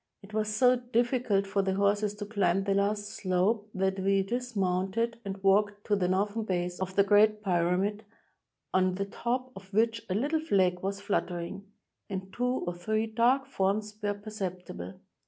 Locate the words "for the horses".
1.45-2.15